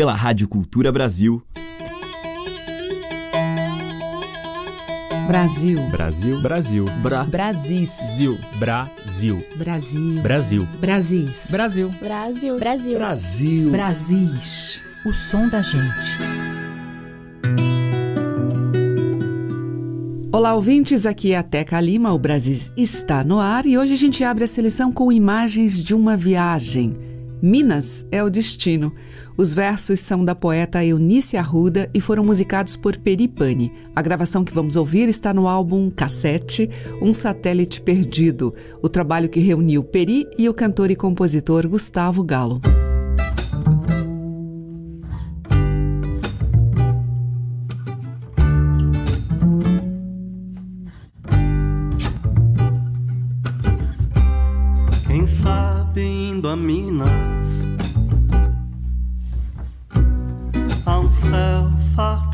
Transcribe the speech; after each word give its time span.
pela 0.00 0.14
Rádio 0.14 0.48
Cultura 0.48 0.90
Brasil. 0.90 1.42
Brasil. 5.26 5.78
Brasil. 5.90 6.40
Brasil. 6.40 6.84
Bra. 7.02 7.24
Brasis. 7.24 7.90
Zil. 8.16 8.38
Brasil. 8.58 9.44
Brasil. 9.58 10.22
Brasil. 10.22 10.66
Brasis. 10.80 11.50
Brasil. 11.50 11.90
Brasil. 12.00 12.58
Brasil. 12.58 12.98
Brasil. 12.98 13.70
Brasis. 13.70 14.80
O 15.04 15.12
som 15.12 15.50
da 15.50 15.60
gente. 15.60 16.16
Olá, 20.32 20.54
ouvintes. 20.54 21.04
Aqui 21.04 21.32
é 21.32 21.36
a 21.36 21.42
Teca 21.42 21.78
Lima. 21.78 22.10
O 22.14 22.18
Brasil 22.18 22.72
está 22.74 23.22
no 23.22 23.38
ar 23.38 23.66
e 23.66 23.76
hoje 23.76 23.92
a 23.92 23.98
gente 23.98 24.24
abre 24.24 24.44
a 24.44 24.48
seleção 24.48 24.90
com 24.90 25.12
imagens 25.12 25.84
de 25.84 25.94
uma 25.94 26.16
viagem. 26.16 27.09
Minas 27.42 28.06
é 28.10 28.22
o 28.22 28.30
destino. 28.30 28.92
Os 29.36 29.52
versos 29.52 30.00
são 30.00 30.24
da 30.24 30.34
poeta 30.34 30.84
Eunice 30.84 31.36
Arruda 31.36 31.88
e 31.94 32.00
foram 32.00 32.22
musicados 32.22 32.76
por 32.76 32.98
Peripane. 32.98 33.72
A 33.96 34.02
gravação 34.02 34.44
que 34.44 34.52
vamos 34.52 34.76
ouvir 34.76 35.08
está 35.08 35.32
no 35.32 35.48
álbum 35.48 35.90
Cassete, 35.90 36.68
Um 37.00 37.14
Satélite 37.14 37.80
Perdido, 37.80 38.54
o 38.82 38.88
trabalho 38.88 39.28
que 39.28 39.40
reuniu 39.40 39.82
Peri 39.82 40.26
e 40.36 40.48
o 40.48 40.54
cantor 40.54 40.90
e 40.90 40.96
compositor 40.96 41.66
Gustavo 41.66 42.22
Galo. 42.22 42.60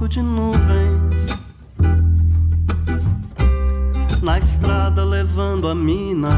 Farto 0.07 0.09
de 0.09 0.23
nuvens 0.23 1.27
Na 4.23 4.39
estrada 4.39 5.05
levando 5.05 5.69
a 5.69 5.75
Minas. 5.75 6.35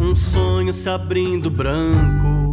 Um 0.00 0.16
sonho 0.16 0.72
se 0.72 0.88
abrindo 0.88 1.50
branco. 1.50 2.50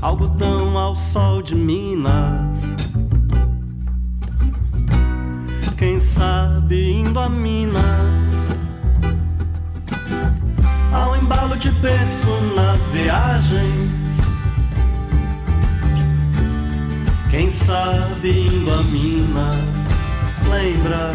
Algodão 0.00 0.76
ao 0.76 0.94
sol 0.94 1.42
de 1.42 1.54
Minas. 1.54 2.58
Quem 5.78 6.00
sabe 6.00 6.92
indo 6.92 7.18
a 7.20 7.28
Minas. 7.28 7.82
Ao 10.92 11.16
embalo 11.16 11.56
de 11.56 11.70
berço 11.70 12.28
nas 12.54 12.86
viagens 12.88 14.01
Quem 17.32 17.50
sabe 17.50 18.30
indo 18.30 18.70
a 18.70 18.82
Minas 18.82 19.56
Lembra 20.50 21.12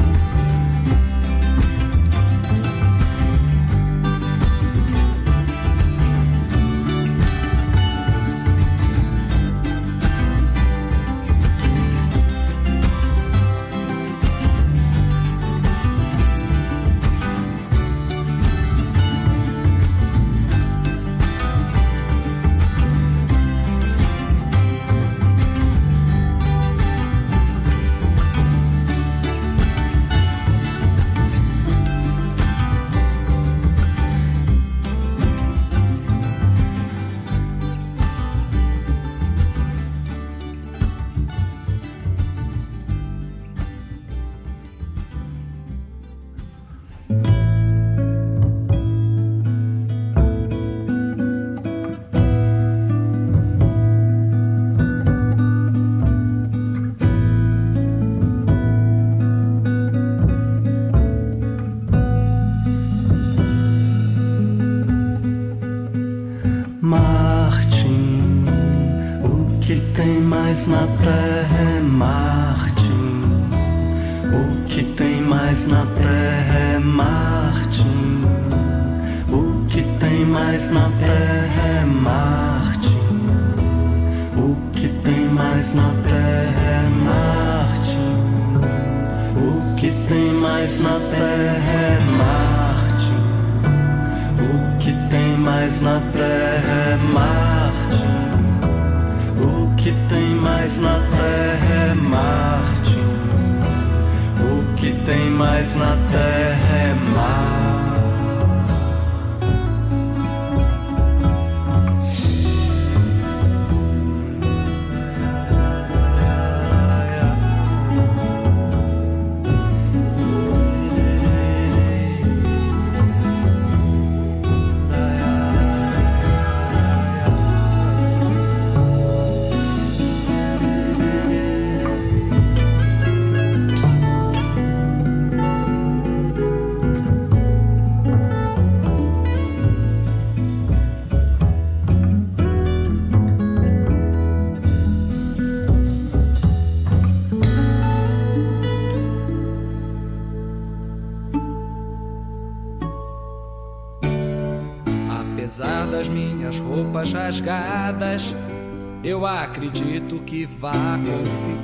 acredito 159.57 160.19
que 160.19 160.45
vá 160.45 160.99
conseguir. 160.99 161.56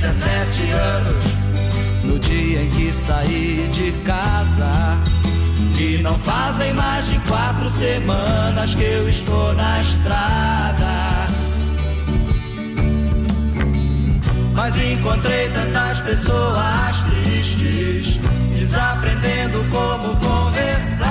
17 0.00 0.62
anos 0.70 1.24
no 2.04 2.20
dia 2.20 2.62
em 2.62 2.70
que 2.70 2.92
saí 2.92 3.68
de 3.72 3.90
casa. 4.06 4.96
E 5.76 5.98
não 6.02 6.16
fazem 6.18 6.72
mais 6.74 7.08
de 7.08 7.18
quatro 7.20 7.68
semanas 7.68 8.76
que 8.76 8.84
eu 8.84 9.08
estou 9.08 9.54
na 9.54 9.80
estrada. 9.80 11.28
encontrei 14.92 15.48
tantas 15.50 16.00
pessoas 16.00 17.04
tristes, 17.04 18.20
desaprendendo 18.56 19.64
como 19.70 20.14
conversar. 20.16 21.08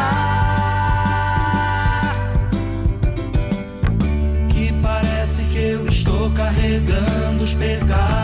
Que 4.50 4.72
parece 4.82 5.44
que 5.44 5.58
eu 5.58 5.88
estou 5.88 6.32
carregando 6.32 7.44
os 7.44 7.54
pecados 7.54 8.17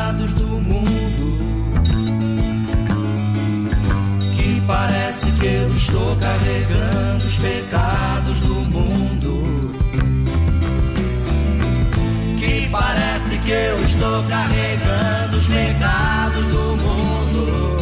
que 5.43 5.49
eu 5.49 5.67
estou 5.67 6.15
carregando 6.15 7.25
os 7.25 7.37
pecados 7.37 8.39
do 8.43 8.53
mundo. 8.53 9.71
Que 12.39 12.69
parece 12.71 13.37
que 13.39 13.51
eu 13.51 13.83
estou 13.83 14.23
carregando 14.23 15.35
os 15.35 15.47
pecados 15.47 16.45
do 16.45 16.77
mundo. 16.81 17.77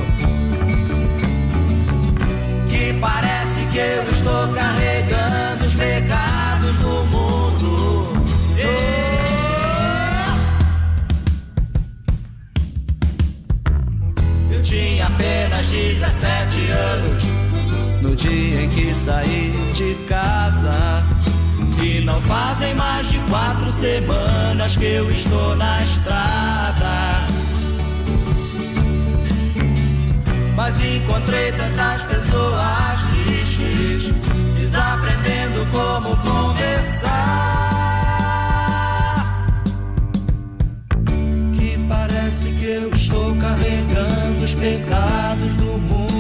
Que 2.67 2.97
parece 2.99 3.61
que 3.71 3.77
eu 3.77 4.09
estou 4.09 4.47
carregando 4.55 5.63
os 5.63 5.75
pecados 5.75 6.75
do 6.77 7.05
mundo. 7.11 8.07
Eu 14.51 14.63
tinha 14.63 15.05
apenas 15.05 15.67
17 15.67 16.59
anos 16.71 17.30
no 18.01 18.15
dia 18.15 18.63
em 18.63 18.69
que 18.69 18.93
saí 18.93 19.53
de 19.73 19.95
casa. 20.07 21.03
E 21.81 22.01
não 22.01 22.21
fazem 22.21 22.75
mais 22.75 23.09
de 23.09 23.17
quatro 23.29 23.71
semanas 23.71 24.75
que 24.75 24.85
eu 24.85 25.09
estou 25.09 25.55
na 25.55 25.81
estrada. 25.83 27.25
Mas 30.55 30.79
encontrei 30.79 31.51
tantas 31.53 32.03
pessoas 32.03 32.99
tristes, 33.23 34.13
desaprendendo 34.59 35.65
como 35.71 36.15
conversar. 36.17 37.11
Que 41.53 41.77
parece 41.89 42.51
que 42.51 42.65
eu 42.65 42.91
estou 42.91 43.35
carregando 43.37 44.43
os 44.43 44.53
pecados 44.53 45.55
do 45.55 45.77
mundo. 45.79 46.10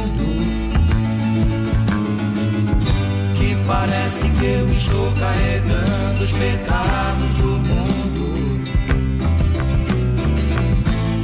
Parece 3.71 4.27
que 4.37 4.45
eu 4.45 4.65
estou 4.65 5.11
carregando 5.17 6.23
os 6.23 6.31
pecados 6.33 7.33
do 7.35 7.51
mundo. 7.69 8.63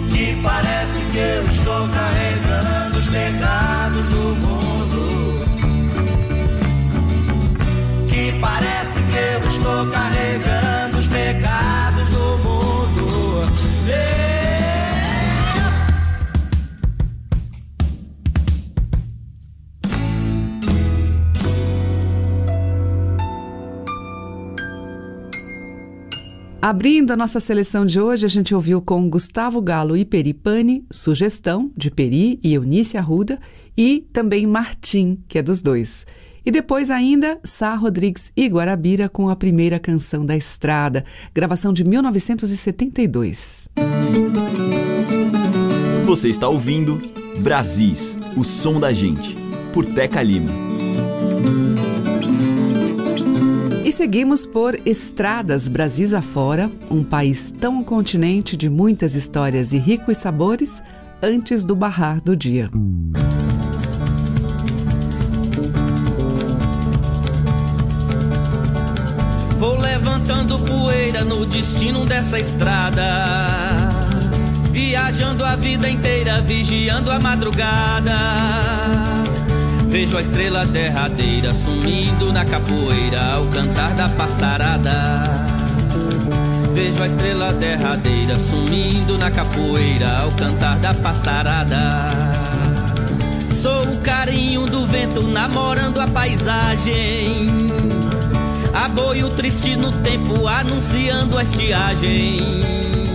Que 0.10 0.40
parece 0.42 1.00
que 1.12 1.18
eu 1.18 1.44
estou 1.50 1.90
carregando 1.90 2.98
os 2.98 3.10
pecados 3.10 4.08
do 4.08 4.36
mundo. 4.44 5.02
Que 8.08 8.32
parece 8.40 9.02
que 9.02 9.18
eu 9.18 9.48
estou 9.48 9.88
carregando 9.92 10.98
os 10.98 11.08
pecados 11.08 12.08
do 12.10 12.38
mundo. 12.46 13.44
Yeah. 13.86 14.27
Abrindo 26.68 27.12
a 27.12 27.16
nossa 27.16 27.40
seleção 27.40 27.86
de 27.86 27.98
hoje, 27.98 28.26
a 28.26 28.30
gente 28.30 28.54
ouviu 28.54 28.82
com 28.82 29.10
Gustavo 29.10 29.62
Galo 29.62 29.96
e 29.96 30.04
Peri 30.04 30.34
Pani, 30.34 30.84
Sugestão, 30.92 31.72
de 31.78 31.90
Peri 31.90 32.42
e 32.44 32.56
Eunice 32.56 32.98
Arruda, 32.98 33.40
e 33.78 34.06
também 34.12 34.46
Martim, 34.46 35.18
que 35.30 35.38
é 35.38 35.42
dos 35.42 35.62
dois. 35.62 36.06
E 36.46 36.52
depois 36.52 36.92
ainda, 36.92 37.40
Sá 37.42 37.74
Rodrigues 37.74 38.34
e 38.36 38.46
Guarabira 38.48 39.08
com 39.08 39.30
a 39.30 39.36
primeira 39.38 39.80
canção 39.80 40.26
da 40.26 40.36
estrada, 40.36 41.06
gravação 41.34 41.72
de 41.72 41.86
1972. 41.86 43.70
Você 46.06 46.28
está 46.28 46.50
ouvindo 46.50 47.02
Brasis, 47.40 48.20
o 48.36 48.44
som 48.44 48.78
da 48.78 48.92
gente, 48.92 49.38
por 49.72 49.86
Teca 49.86 50.22
Lima. 50.22 50.67
E 53.88 53.92
seguimos 53.94 54.46
por 54.46 54.78
Estradas 54.86 55.70
Brasis 55.70 56.14
afora, 56.14 56.70
um 56.92 57.06
país 57.06 57.54
tão 57.58 57.82
continente 57.82 58.58
de 58.58 58.70
muitas 58.70 59.16
histórias 59.16 59.72
e 59.72 59.78
ricos 59.78 60.18
sabores, 60.18 60.84
antes 61.24 61.64
do 61.64 61.74
barrar 61.74 62.20
do 62.20 62.36
dia. 62.36 62.70
Vou 69.58 69.80
levantando 69.80 70.60
poeira 70.60 71.24
no 71.24 71.46
destino 71.46 72.06
dessa 72.06 72.38
estrada. 72.38 73.90
Viajando 74.70 75.46
a 75.46 75.56
vida 75.56 75.90
inteira, 75.90 76.42
vigiando 76.42 77.10
a 77.10 77.22
madrugada. 77.22 78.18
Vejo 79.90 80.18
a 80.18 80.22
estrela 80.22 80.66
derradeira 80.66 81.54
sumindo 81.54 82.34
na 82.34 82.44
capoeira 82.44 83.36
ao 83.36 83.46
cantar 83.48 83.94
da 83.96 84.10
passarada. 84.10 85.24
Vejo 86.74 87.02
a 87.02 87.08
estrela 87.08 87.54
derradeira 87.54 88.38
sumindo 88.38 89.18
na 89.18 89.32
capoeira 89.32 90.20
ao 90.20 90.32
cantar 90.32 90.78
da 90.80 90.94
passarada. 90.94 92.10
Sou 93.54 93.82
o 93.84 93.98
carinho 94.02 94.66
do 94.66 94.86
vento 94.86 95.24
namorando 95.24 96.00
a 96.00 96.08
paisagem. 96.08 97.48
Aboio 98.74 99.30
triste 99.30 99.76
no 99.76 99.92
tempo 99.92 100.48
anunciando 100.48 101.38
a 101.38 101.44
estiagem. 101.44 103.07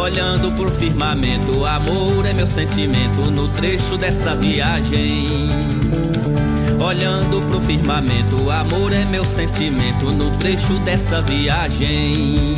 Olhando 0.00 0.50
pro 0.52 0.70
firmamento, 0.70 1.66
amor 1.66 2.24
é 2.24 2.32
meu 2.32 2.46
sentimento 2.46 3.30
no 3.30 3.46
trecho 3.48 3.98
dessa 3.98 4.34
viagem. 4.34 5.28
Olhando 6.82 7.46
pro 7.46 7.60
firmamento, 7.60 8.50
amor 8.50 8.94
é 8.94 9.04
meu 9.04 9.26
sentimento 9.26 10.10
no 10.10 10.30
trecho 10.38 10.72
dessa 10.78 11.20
viagem. 11.20 12.56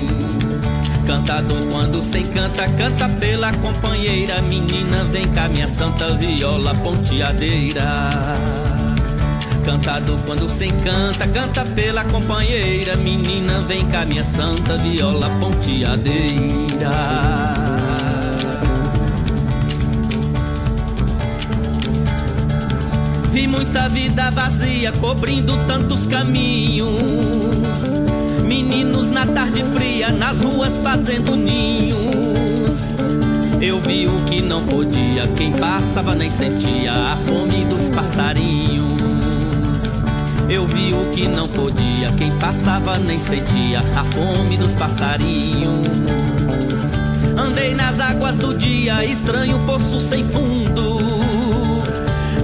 Cantador 1.05 1.67
quando 1.73 2.01
sem 2.05 2.25
canta, 2.29 2.69
canta 2.79 3.09
pela 3.09 3.53
companheira. 3.55 4.41
Menina, 4.43 5.03
vem 5.11 5.27
cá, 5.33 5.49
minha 5.49 5.69
santa 5.69 6.15
viola 6.15 6.73
ponteadeira. 6.77 7.83
Cantador 9.65 10.19
quando 10.27 10.51
sem 10.51 10.71
canta, 10.81 11.27
canta 11.29 11.65
pela 11.65 12.03
companheira. 12.05 12.97
Menina, 12.97 13.61
vem 13.61 13.87
cá, 13.87 14.05
minha 14.05 14.25
santa 14.25 14.77
viola 14.77 15.31
ponteadeira. 15.39 16.91
Vi 23.31 23.47
muita 23.47 23.89
vida 23.89 24.31
vazia 24.33 24.91
cobrindo 24.93 25.57
tantos 25.69 26.07
caminhos. 26.09 26.91
Meninos 28.45 29.11
na 29.11 29.25
tarde 29.25 29.65
fria, 29.75 30.11
nas 30.11 30.41
ruas 30.41 30.83
fazendo 30.83 31.37
ninhos. 31.37 32.99
Eu 33.61 33.81
vi 33.81 34.09
o 34.09 34.25
que 34.27 34.43
não 34.43 34.67
podia, 34.67 35.29
quem 35.37 35.53
passava 35.53 36.17
nem 36.17 36.31
sentia 36.31 36.93
a 36.93 37.17
fome 37.17 37.65
dos 37.65 37.93
passarinhos. 37.93 39.22
Eu 40.53 40.67
vi 40.67 40.93
o 40.93 41.11
que 41.13 41.27
não 41.27 41.49
podia, 41.49 42.13
quem 42.19 42.31
passava 42.39 42.99
nem 42.99 43.19
sentia 43.19 43.81
a 43.97 44.05
fome 44.05 44.59
dos 44.59 44.77
passarinhos. 44.77 45.89
Andei 47.39 47.75
nas 47.75 47.99
águas 47.99 48.37
do 48.37 48.55
dia, 48.55 49.03
estranho 49.03 49.59
poço 49.65 49.99
sem 49.99 50.23
fundo. 50.23 50.99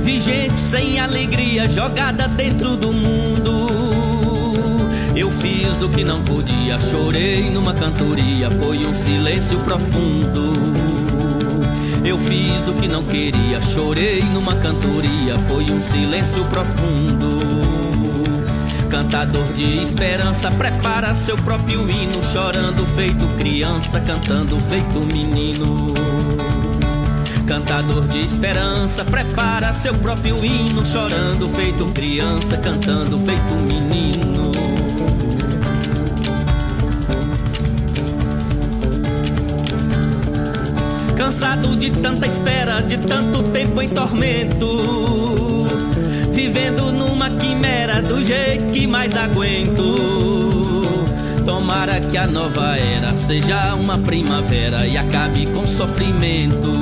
Vi 0.03 0.19
gente 0.21 0.59
sem 0.59 0.99
alegria 0.99 1.69
jogada 1.69 2.27
dentro 2.29 2.79
do 2.79 2.95
mundo. 2.95 3.67
Eu 5.15 5.31
fiz 5.31 5.83
o 5.83 5.91
que 5.91 6.03
não 6.03 6.23
podia, 6.23 6.81
chorei 6.81 7.51
numa 7.51 7.75
cantoria, 7.75 8.51
foi 8.53 8.87
um 8.87 8.95
silêncio 8.95 9.59
profundo. 9.59 11.08
Eu 12.09 12.17
fiz 12.17 12.67
o 12.67 12.73
que 12.73 12.89
não 12.89 13.05
queria, 13.05 13.61
chorei 13.61 14.23
numa 14.33 14.57
cantoria, 14.57 15.37
foi 15.47 15.65
um 15.65 15.79
silêncio 15.79 16.43
profundo. 16.47 17.39
Cantador 18.89 19.45
de 19.53 19.83
esperança, 19.83 20.51
prepara 20.53 21.15
seu 21.15 21.37
próprio 21.37 21.83
hino, 21.83 22.23
chorando 22.33 22.87
feito 22.97 23.27
criança, 23.37 24.01
cantando 24.01 24.59
feito 24.71 25.01
menino. 25.01 25.93
Cantador 27.47 28.09
de 28.09 28.25
esperança, 28.25 29.05
prepara 29.05 29.75
seu 29.75 29.93
próprio 29.97 30.43
hino, 30.43 30.87
chorando 30.87 31.47
feito 31.51 31.85
criança, 31.93 32.57
cantando 32.57 33.19
feito 33.19 33.55
menino. 33.55 34.58
Cansado 41.29 41.77
de 41.77 41.91
tanta 41.91 42.27
espera, 42.27 42.81
de 42.81 42.97
tanto 42.97 43.43
tempo 43.51 43.83
em 43.83 43.89
tormento. 43.91 44.67
Vivendo 46.33 46.91
numa 46.91 47.29
quimera 47.29 48.01
do 48.01 48.23
jeito 48.23 48.73
que 48.73 48.87
mais 48.87 49.15
aguento. 49.15 50.87
Tomara 51.45 52.01
que 52.01 52.17
a 52.17 52.27
nova 52.27 52.79
era 52.79 53.15
seja 53.15 53.75
uma 53.75 53.99
primavera 53.99 54.87
e 54.87 54.97
acabe 54.97 55.45
com 55.49 55.67
sofrimento. 55.67 56.73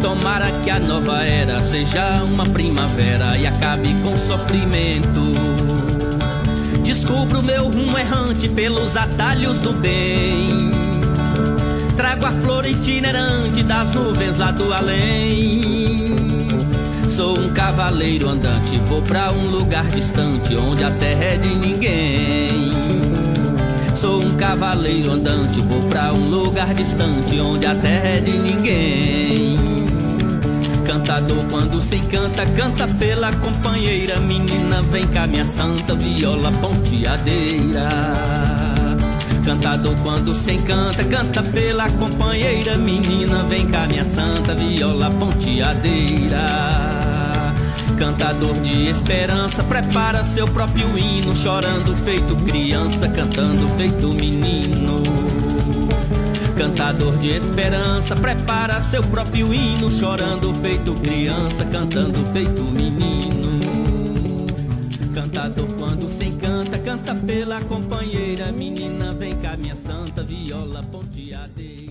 Tomara 0.00 0.52
que 0.62 0.70
a 0.70 0.78
nova 0.78 1.24
era 1.24 1.60
seja 1.62 2.22
uma 2.22 2.46
primavera 2.46 3.36
e 3.36 3.44
acabe 3.44 3.92
com 4.04 4.16
sofrimento. 4.16 5.34
Descubro 6.84 7.42
meu 7.42 7.64
rumo 7.64 7.98
errante 7.98 8.48
pelos 8.48 8.96
atalhos 8.96 9.58
do 9.58 9.72
bem. 9.72 10.83
Trago 11.96 12.26
a 12.26 12.32
flor 12.32 12.66
itinerante 12.66 13.62
das 13.62 13.94
nuvens 13.94 14.38
lá 14.38 14.50
do 14.50 14.72
além. 14.72 15.62
Sou 17.08 17.38
um 17.38 17.50
cavaleiro 17.50 18.28
andante, 18.28 18.76
vou 18.88 19.00
pra 19.02 19.30
um 19.30 19.46
lugar 19.46 19.84
distante 19.86 20.56
onde 20.56 20.82
a 20.82 20.90
terra 20.90 21.24
é 21.24 21.36
de 21.36 21.54
ninguém. 21.54 22.72
Sou 23.94 24.20
um 24.20 24.36
cavaleiro 24.36 25.12
andante, 25.12 25.60
vou 25.60 25.80
pra 25.82 26.12
um 26.12 26.28
lugar 26.28 26.74
distante 26.74 27.38
onde 27.38 27.64
a 27.66 27.74
terra 27.76 28.08
é 28.08 28.20
de 28.20 28.32
ninguém. 28.32 29.56
Cantador 30.84 31.44
quando 31.50 31.80
se 31.80 31.96
encanta, 31.96 32.44
canta 32.56 32.88
pela 32.98 33.32
companheira. 33.32 34.18
Menina, 34.18 34.82
vem 34.82 35.06
cá, 35.06 35.26
minha 35.26 35.44
santa 35.44 35.94
viola 35.94 36.50
ponteadeira. 36.60 37.88
Cantador 39.44 39.94
quando 40.02 40.34
se 40.34 40.52
encanta, 40.52 41.04
canta 41.04 41.42
pela 41.42 41.90
companheira. 41.90 42.76
Menina, 42.78 43.42
vem 43.42 43.66
cá, 43.66 43.86
minha 43.86 44.04
santa 44.04 44.54
viola 44.54 45.10
ponteadeira. 45.10 46.46
Cantador 47.98 48.54
de 48.60 48.88
esperança, 48.88 49.62
prepara 49.62 50.24
seu 50.24 50.48
próprio 50.48 50.98
hino, 50.98 51.36
chorando 51.36 51.94
feito 52.04 52.34
criança, 52.36 53.06
cantando 53.08 53.68
feito 53.76 54.08
menino. 54.08 55.02
Cantador 56.56 57.16
de 57.18 57.28
esperança, 57.28 58.16
prepara 58.16 58.80
seu 58.80 59.02
próprio 59.02 59.52
hino, 59.52 59.90
chorando 59.92 60.54
feito 60.54 60.94
criança, 60.94 61.64
cantando 61.66 62.24
feito 62.32 62.62
menino. 62.62 63.60
Cantador 65.14 65.68
quando 65.78 66.08
se 66.08 66.24
encanta, 66.24 66.78
canta 66.78 67.14
pela 67.14 67.60
companheira, 67.60 68.23
minha 69.56 69.74
santa 69.74 70.22
viola 70.22 70.82
ponteadeira. 70.82 71.83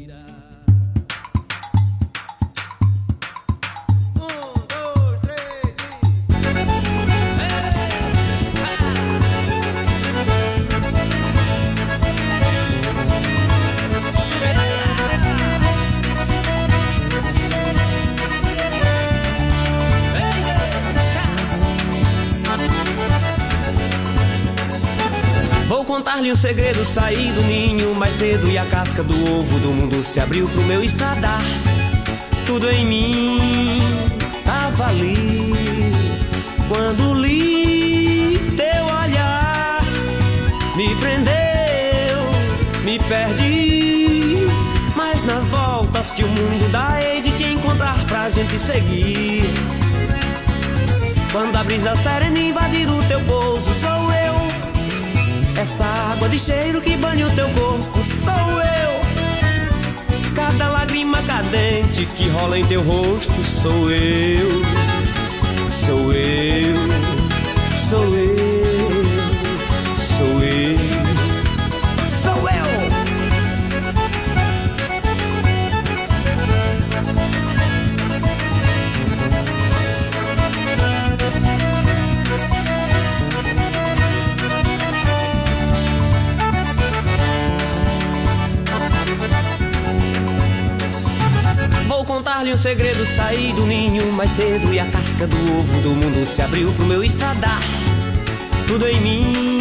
Contar-lhe 25.93 26.31
um 26.31 26.35
segredo, 26.35 26.83
saí 26.83 27.31
do 27.33 27.43
ninho 27.43 27.93
mais 27.93 28.13
cedo 28.13 28.49
e 28.49 28.57
a 28.57 28.65
casca 28.65 29.03
do 29.03 29.13
ovo 29.31 29.59
do 29.59 29.69
mundo 29.69 30.03
se 30.03 30.19
abriu 30.19 30.49
pro 30.49 30.63
meu 30.63 30.83
estradar. 30.83 31.39
Tudo 32.47 32.67
em 32.71 32.83
mim 32.83 33.79
tava 34.43 34.87
ali 34.87 35.53
quando 36.67 37.13
li 37.13 38.39
teu 38.57 38.85
olhar, 38.85 39.83
me 40.75 40.95
prendeu, 40.95 42.23
me 42.83 42.97
perdi. 42.97 44.47
Mas 44.95 45.23
nas 45.27 45.47
voltas 45.49 46.15
de 46.15 46.25
um 46.25 46.27
mundo 46.27 46.71
da 46.71 46.97
de 47.21 47.31
te 47.37 47.43
encontrar 47.43 48.03
pra 48.07 48.31
gente 48.31 48.57
seguir. 48.57 49.43
Quando 51.31 51.55
a 51.55 51.63
brisa 51.63 51.95
serena 51.97 52.39
invadir 52.39 52.89
o 52.89 53.03
teu 53.03 53.19
pouso, 53.25 53.75
sou 53.75 54.11
eu 54.11 54.52
essa 55.63 55.85
água 55.85 56.27
de 56.27 56.37
cheiro 56.37 56.81
que 56.81 56.97
banha 56.97 57.25
o 57.25 57.35
teu 57.35 57.47
corpo 57.51 57.99
sou 58.03 58.61
eu. 58.61 60.33
Cada 60.35 60.67
lágrima 60.67 61.23
cadente 61.23 62.05
que 62.05 62.27
rola 62.29 62.59
em 62.59 62.65
teu 62.65 62.81
rosto 62.81 63.31
sou 63.61 63.89
eu. 63.89 64.49
Sou 65.69 66.13
eu. 66.13 66.75
Sou 67.89 68.15
eu. 68.17 68.22
Um 92.53 92.57
segredo, 92.57 93.03
saí 93.07 93.51
do 93.53 93.65
ninho 93.65 94.11
mais 94.11 94.29
cedo 94.29 94.71
e 94.71 94.79
a 94.79 94.85
casca 94.85 95.25
do 95.25 95.57
ovo 95.57 95.81
do 95.81 95.89
mundo 95.89 96.23
se 96.27 96.39
abriu 96.39 96.71
pro 96.73 96.85
meu 96.85 97.03
estradar. 97.03 97.61
Tudo 98.67 98.87
em 98.87 99.01
mim 99.01 99.57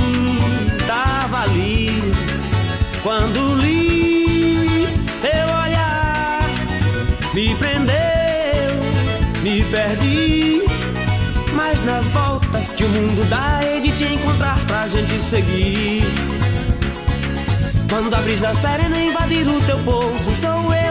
tava 0.87 1.45
ali 1.45 2.13
quando 3.03 3.55
li 3.55 4.87
teu 5.23 5.47
olhar, 5.65 6.43
me 7.33 7.55
prendeu, 7.55 7.95
me 9.43 9.65
perdi. 9.65 10.63
Mas 11.55 11.83
nas 11.87 12.05
voltas 12.09 12.75
que 12.75 12.85
o 12.85 12.89
mundo 12.89 13.27
dá, 13.31 13.61
é 13.63 13.81
de 13.81 13.91
te 13.93 14.05
encontrar 14.05 14.59
pra 14.67 14.87
gente 14.87 15.19
seguir. 15.19 16.05
Quando 17.89 18.15
a 18.15 18.21
brisa 18.21 18.55
serena 18.55 19.01
invadir 19.01 19.49
o 19.49 19.61
teu 19.63 19.79
pouso, 19.79 20.35
sou 20.37 20.75
eu 20.75 20.82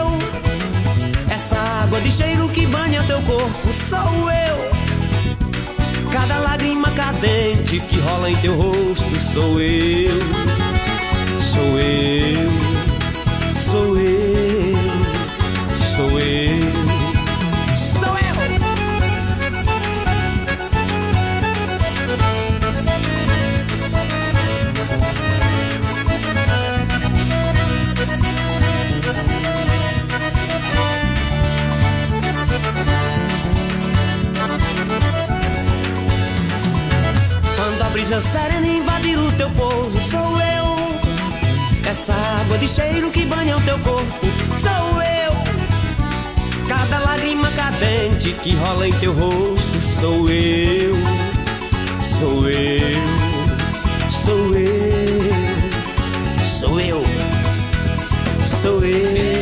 água 1.82 2.00
de 2.00 2.10
cheiro 2.10 2.48
que 2.48 2.64
banha 2.66 3.02
teu 3.02 3.20
corpo 3.22 3.68
sou 3.72 4.30
eu. 4.30 6.10
Cada 6.12 6.38
lágrima 6.38 6.88
cadente 6.90 7.80
que 7.80 7.98
rola 7.98 8.30
em 8.30 8.36
teu 8.36 8.54
rosto 8.54 9.10
sou 9.32 9.60
eu. 9.60 10.20
Sou 11.40 11.78
eu. 11.80 12.71
Serena 38.22 38.66
invadir 38.66 39.18
o 39.18 39.32
teu 39.32 39.50
pouso 39.50 40.00
sou 40.00 40.40
eu. 40.40 41.90
Essa 41.90 42.12
água 42.12 42.58
de 42.58 42.68
cheiro 42.68 43.10
que 43.10 43.24
banha 43.24 43.56
o 43.56 43.60
teu 43.62 43.78
corpo 43.80 44.26
sou 44.60 45.02
eu. 45.02 45.32
Cada 46.68 46.98
lágrima 47.00 47.50
cadente 47.50 48.32
que 48.34 48.54
rola 48.54 48.88
em 48.88 48.92
teu 48.94 49.12
rosto 49.12 49.80
sou 49.80 50.30
eu. 50.30 50.94
Sou 52.00 52.48
eu. 52.48 53.02
Sou 54.08 54.56
eu. 54.56 55.20
Sou 56.40 56.80
eu. 56.80 57.02
Sou 58.42 58.84
eu. 58.84 59.41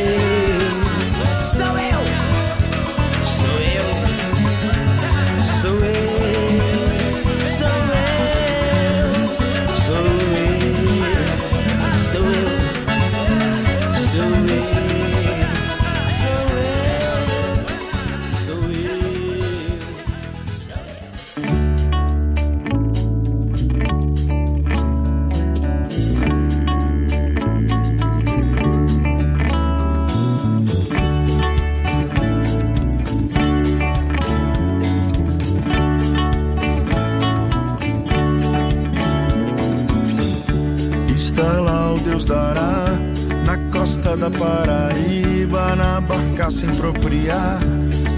barca 46.61 46.67
sem 46.67 46.69
propriar, 46.75 47.59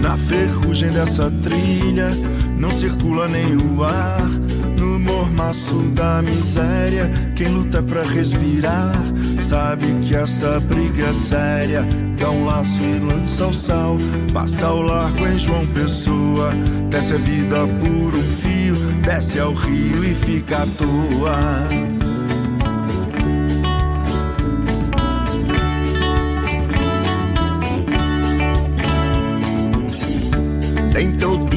na 0.02 0.18
ferrugem 0.18 0.92
dessa 0.92 1.32
trilha, 1.42 2.10
não 2.58 2.70
circula 2.70 3.28
nem 3.28 3.56
o 3.56 3.84
ar. 3.84 4.30
No 4.78 5.00
mormaço 5.00 5.80
da 5.94 6.22
miséria, 6.22 7.10
quem 7.36 7.48
luta 7.48 7.82
pra 7.82 8.04
respirar, 8.04 8.94
sabe 9.42 9.86
que 10.04 10.16
essa 10.16 10.60
briga 10.60 11.06
é 11.06 11.14
séria. 11.14 11.86
Dá 12.20 12.30
um 12.30 12.46
laço 12.46 12.82
e 12.82 13.00
lança 13.00 13.48
o 13.48 13.54
sal, 13.54 13.98
passa 14.34 14.68
ao 14.68 14.82
largo 14.82 15.26
em 15.28 15.40
João 15.40 15.66
Pessoa, 15.68 16.52
desce 16.90 17.14
a 17.14 17.18
vida 17.18 17.68
por 17.80 18.16
um 18.16 18.24
fio, 18.42 18.76
desce 19.04 19.40
ao 19.40 19.54
rio 19.54 20.04
e 20.04 20.14
fica 20.14 20.58
à 20.58 20.66
toa. 20.66 22.03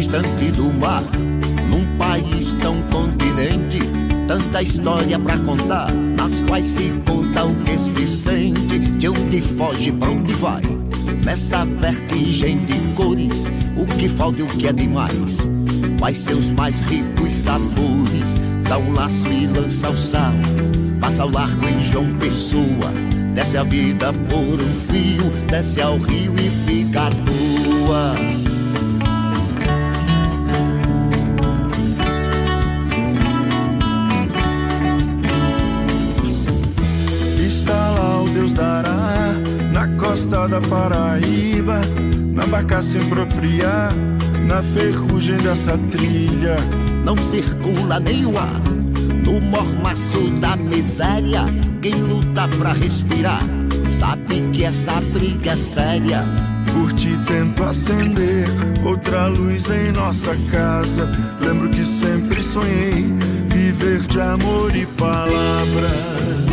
Distante 0.06 0.52
do 0.52 0.72
mar, 0.78 1.02
num 1.68 1.84
país 1.98 2.54
tão 2.54 2.80
continente, 2.82 3.80
tanta 4.28 4.62
história 4.62 5.18
pra 5.18 5.36
contar, 5.38 5.92
nas 5.92 6.42
quais 6.42 6.64
se 6.64 6.92
conta 7.04 7.44
o 7.44 7.54
que 7.64 7.76
se 7.76 8.06
sente, 8.06 8.78
de 8.78 9.08
onde 9.08 9.40
foge, 9.40 9.90
pra 9.90 10.10
onde 10.10 10.32
vai. 10.34 10.62
Nessa 11.24 11.64
vertigem 11.64 12.58
de 12.66 12.78
cores, 12.94 13.48
o 13.76 13.84
que 13.84 14.08
falta 14.08 14.38
e 14.38 14.42
o 14.44 14.46
que 14.46 14.68
é 14.68 14.72
demais. 14.72 15.38
Quais 15.98 16.20
seus 16.20 16.52
mais 16.52 16.78
ricos 16.78 17.32
sabores, 17.32 18.38
dá 18.68 18.78
um 18.78 18.92
laço 18.92 19.26
e 19.26 19.48
lança 19.48 19.90
o 19.90 19.98
sal, 19.98 20.34
passa 21.00 21.22
ao 21.22 21.30
largo 21.30 21.66
em 21.66 21.82
João 21.82 22.06
Pessoa, 22.20 22.92
desce 23.34 23.58
a 23.58 23.64
vida 23.64 24.12
por 24.12 24.60
um 24.60 24.74
fio, 24.88 25.30
desce 25.48 25.80
ao 25.80 25.98
rio 25.98 26.32
e 26.38 26.48
fica 26.64 27.08
à 27.08 27.10
toa. 27.10 28.25
Costa 40.26 40.48
da 40.48 40.60
Paraíba, 40.60 41.80
na 42.32 42.46
barca 42.46 42.82
sem 42.82 43.04
propriar, 43.06 43.92
na 44.46 44.62
ferrugem 44.62 45.36
dessa 45.38 45.78
trilha. 45.90 46.56
Não 47.04 47.16
circula 47.16 48.00
o 48.00 48.38
ar 48.38 48.60
no 49.24 49.40
mormaço 49.40 50.28
da 50.40 50.56
miséria. 50.56 51.44
Quem 51.80 51.94
luta 51.94 52.48
pra 52.58 52.72
respirar 52.72 53.42
sabe 53.90 54.42
que 54.52 54.64
essa 54.64 55.00
briga 55.12 55.52
é 55.52 55.56
séria. 55.56 56.24
Por 56.72 56.92
ti 56.92 57.16
tento 57.26 57.62
acender 57.62 58.48
outra 58.84 59.26
luz 59.26 59.70
em 59.70 59.92
nossa 59.92 60.36
casa. 60.50 61.08
Lembro 61.40 61.68
que 61.70 61.86
sempre 61.86 62.42
sonhei 62.42 63.14
viver 63.48 64.00
de 64.02 64.20
amor 64.20 64.74
e 64.74 64.86
palavras. 64.86 66.45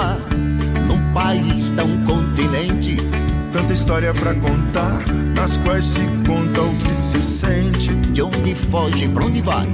Mar, 0.00 0.16
num 0.88 1.12
país 1.12 1.70
tão 1.70 1.88
continente. 2.04 2.96
Tanta 3.52 3.72
história 3.72 4.14
para 4.14 4.34
contar, 4.34 5.02
nas 5.34 5.58
quais 5.58 5.84
se 5.84 6.00
conta 6.26 6.62
o 6.62 6.74
que 6.76 6.96
se 6.96 7.20
sente. 7.22 7.92
De 8.12 8.22
onde 8.22 8.54
foge, 8.54 9.08
pra 9.08 9.26
onde 9.26 9.42
vai? 9.42 9.66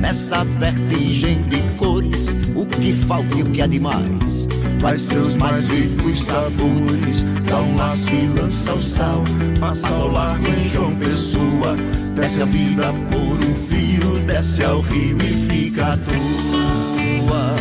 Nessa 0.00 0.44
vertigem 0.44 1.42
de 1.44 1.62
cores, 1.78 2.36
o 2.54 2.66
que 2.66 2.92
falta 2.92 3.36
e 3.36 3.42
o 3.42 3.46
que 3.46 3.62
há 3.62 3.66
demais. 3.66 4.48
Quais 4.80 5.00
seus 5.00 5.34
mais 5.36 5.66
ricos 5.66 6.22
sabores? 6.24 7.24
Dá 7.48 7.62
um 7.62 7.74
laço 7.76 8.10
e 8.10 8.26
lança 8.38 8.74
o 8.74 8.82
sal, 8.82 9.24
passa 9.58 9.88
ao 9.94 10.10
largo 10.10 10.46
em 10.46 10.68
João 10.68 10.94
Pessoa. 10.96 11.74
Desce 12.14 12.42
a 12.42 12.44
vida 12.44 12.92
por 13.10 13.48
um 13.48 13.54
fio, 13.66 14.18
desce 14.26 14.62
ao 14.62 14.80
rio 14.82 15.16
e 15.22 15.48
fica 15.48 15.94
à 15.94 15.96
toa. 15.96 17.53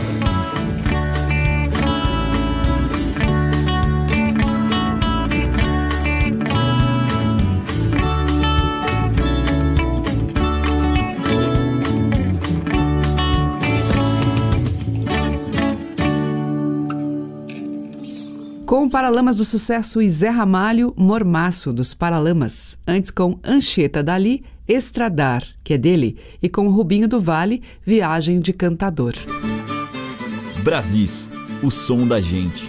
Com 18.74 18.90
Paralamas 18.90 19.36
do 19.36 19.46
Sucesso 19.46 20.02
e 20.02 20.10
Zé 20.10 20.30
Ramalho, 20.30 20.96
Mormaço 20.98 21.72
dos 21.72 21.94
Paralamas. 21.94 22.76
Antes 22.88 23.12
com 23.12 23.38
Anchieta 23.44 24.02
Dali, 24.02 24.44
Estradar, 24.68 25.44
que 25.64 25.76
é 25.76 25.78
dele, 25.78 26.18
e 26.42 26.50
com 26.50 26.68
Rubinho 26.70 27.08
do 27.08 27.20
Vale, 27.20 27.62
Viagem 27.86 28.40
de 28.40 28.52
Cantador. 28.52 29.14
Brasis, 30.64 31.30
o 31.62 31.70
som 31.70 32.08
da 32.08 32.20
gente. 32.20 32.68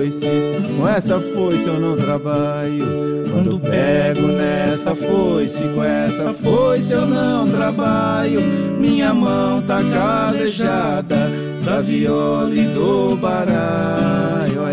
Foice, 0.00 0.26
com 0.76 0.88
essa 0.88 1.20
foice 1.20 1.66
eu 1.66 1.78
não 1.78 1.96
trabalho. 1.96 2.86
Quando 3.30 3.60
pego 3.60 4.28
nessa 4.28 4.94
foice, 4.94 5.62
com 5.74 5.84
essa 5.84 6.32
foice 6.32 6.92
eu 6.92 7.06
não 7.06 7.48
trabalho. 7.48 8.40
Minha 8.78 9.12
mão 9.12 9.60
tá 9.62 9.80
calejada 9.82 11.30
da 11.64 11.80
viola 11.80 12.54
e 12.54 12.64
do 12.68 13.16
baralho. 13.16 14.64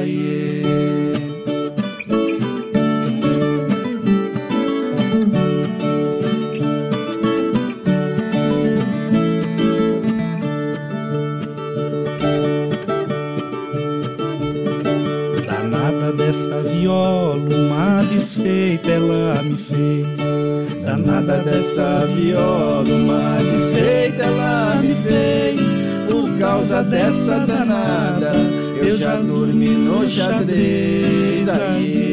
Dessa 21.68 22.06
viola, 22.06 22.88
uma 22.88 23.38
desfeita 23.40 24.24
ela 24.24 24.76
me 24.82 24.96
fez. 25.04 25.60
Por 26.10 26.40
causa 26.40 26.82
dessa 26.82 27.40
danada, 27.40 28.32
eu 28.78 28.98
já 28.98 29.18
dormi 29.18 29.72
no 29.72 30.08
xadrez. 30.08 31.50
Aí. 31.50 32.07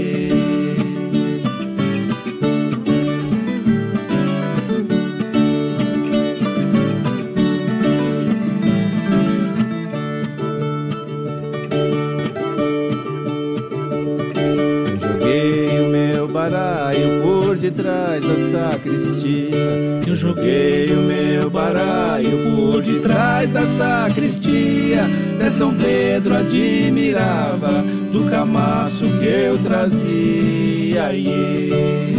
Trás 17.75 18.23
da 18.23 18.71
sacristia. 18.71 20.01
Eu 20.07 20.17
joguei 20.17 20.87
o 20.93 21.03
meu 21.03 21.51
baralho 21.51 22.31
por 22.51 22.83
detrás 22.83 23.53
da 23.53 23.67
sacristia. 23.67 25.05
De 25.39 25.51
São 25.51 25.75
Pedro 25.75 26.35
admirava 26.35 27.83
do 28.13 28.25
camaço 28.31 29.05
que 29.19 29.27
eu 29.27 29.59
trazia. 29.59 31.13
Yeah. 31.13 32.14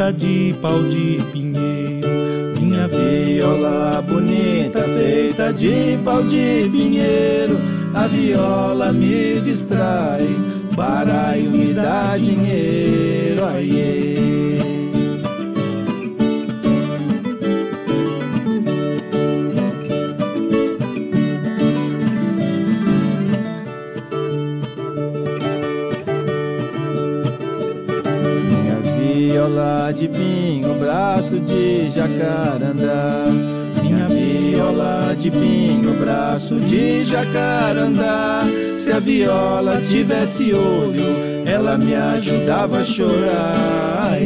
Feita 0.00 0.12
de 0.14 0.54
pau 0.62 0.82
de 0.84 1.18
pinheiro. 1.30 2.08
Minha 2.58 2.88
viola 2.88 4.00
bonita 4.00 4.80
feita 4.80 5.52
de 5.52 5.98
pau 6.02 6.22
de 6.22 6.68
pinheiro. 6.72 7.58
A 7.92 8.06
viola 8.06 8.92
me 8.94 9.40
distrai, 9.42 10.26
baralho 10.74 11.50
me 11.50 11.74
dá 11.74 12.16
dinheiro. 12.16 13.44
Aiê. 13.44 14.09
Pinho, 30.10 30.74
braço 30.74 31.38
de 31.40 31.90
jacarandá. 31.90 33.24
Minha 33.82 34.08
viola 34.08 35.14
de 35.16 35.30
pinho, 35.30 35.94
braço 35.94 36.56
de 36.60 37.04
jacarandá. 37.04 38.40
Se 38.76 38.92
a 38.92 38.98
viola 38.98 39.80
tivesse 39.80 40.52
olho, 40.52 41.04
ela 41.46 41.78
me 41.78 41.94
ajudava 41.94 42.80
a 42.80 42.84
chorar. 42.84 44.18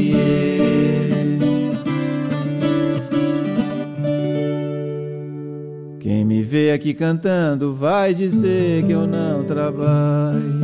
Quem 6.01 6.25
me 6.25 6.43
vê 6.43 6.73
aqui 6.73 6.93
cantando 6.93 7.75
vai 7.75 8.13
dizer 8.13 8.85
que 8.85 8.93
eu 8.93 9.07
não 9.07 9.45
trabalho 9.45 10.64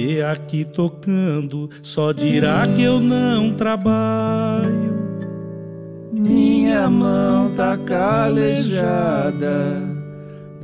vê 0.00 0.22
aqui 0.22 0.64
tocando, 0.64 1.68
só 1.82 2.12
dirá 2.12 2.66
que 2.74 2.82
eu 2.82 2.98
não 2.98 3.52
trabalho. 3.52 4.98
Minha 6.12 6.88
mão 6.88 7.54
tá 7.54 7.76
calejada 7.76 8.62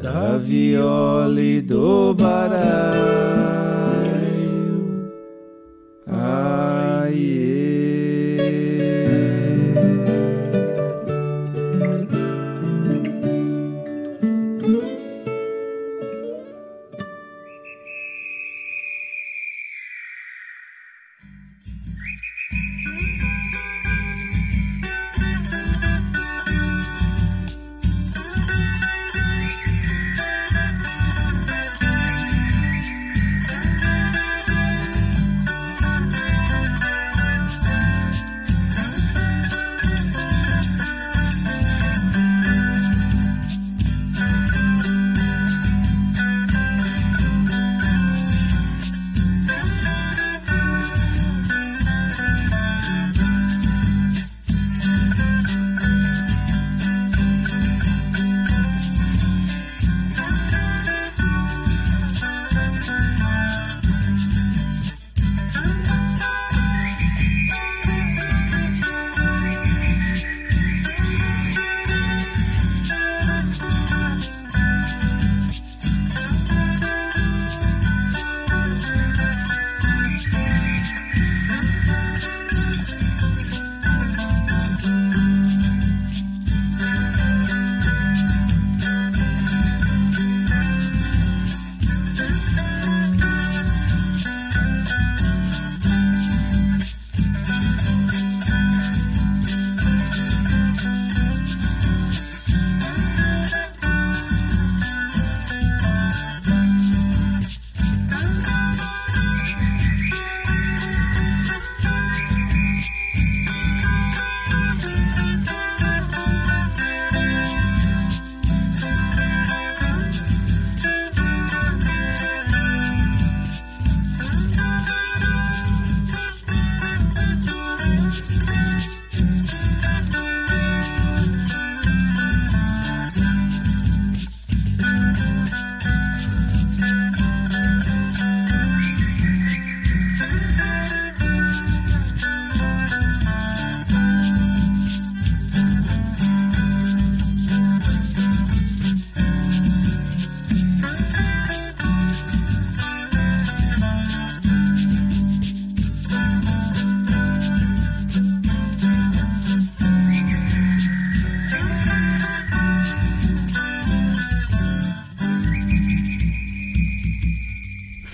da 0.02 0.38
viola 0.38 1.40
e 1.40 1.60
do 1.60 2.14
baralho. 2.14 3.65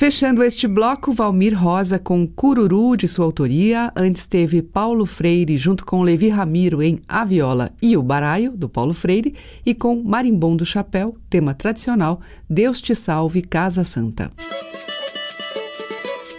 Fechando 0.03 0.43
este 0.43 0.67
bloco, 0.67 1.13
Valmir 1.13 1.57
Rosa 1.57 1.97
com 1.97 2.27
Cururu, 2.27 2.97
de 2.97 3.07
sua 3.07 3.25
autoria. 3.25 3.93
Antes 3.95 4.27
teve 4.27 4.61
Paulo 4.61 5.07
Freire, 5.07 5.57
junto 5.57 5.87
com 5.87 6.03
Levi 6.03 6.29
Ramiro, 6.29 6.83
em 6.83 6.99
A 7.07 7.25
Viola 7.25 7.71
e 7.81 7.97
o 7.97 8.03
Baraio, 8.03 8.51
do 8.51 8.69
Paulo 8.69 8.93
Freire. 8.93 9.37
E 9.65 9.73
com 9.73 10.03
Marimbom 10.03 10.57
do 10.57 10.67
Chapéu, 10.67 11.17
tema 11.31 11.55
tradicional, 11.55 12.21
Deus 12.51 12.81
te 12.81 12.97
salve, 12.97 13.43
Casa 13.43 13.85
Santa. 13.85 14.33